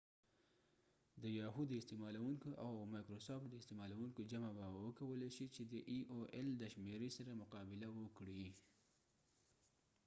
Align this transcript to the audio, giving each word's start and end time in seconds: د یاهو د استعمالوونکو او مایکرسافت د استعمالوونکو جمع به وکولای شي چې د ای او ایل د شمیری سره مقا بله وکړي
د 1.21 1.23
یاهو 1.37 1.61
د 1.67 1.73
استعمالوونکو 1.81 2.49
او 2.63 2.71
مایکرسافت 2.93 3.47
د 3.49 3.55
استعمالوونکو 3.61 4.19
جمع 4.31 4.49
به 4.57 4.65
وکولای 4.85 5.31
شي 5.37 5.45
چې 5.55 5.61
د 5.71 5.73
ای 5.93 5.99
او 6.11 6.19
ایل 6.35 6.49
د 6.57 6.63
شمیری 6.73 7.09
سره 7.17 7.31
مقا 7.41 7.61
بله 7.71 7.87
وکړي 7.99 8.49